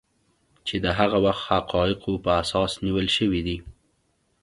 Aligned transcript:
چې 0.67 0.75
د 0.83 0.85
هغه 0.99 1.17
وخت 1.25 1.43
حقایقو 1.51 2.13
په 2.23 2.29
اساس 2.41 2.71
نیول 2.85 3.07
شوي 3.17 3.41
دي 3.47 3.57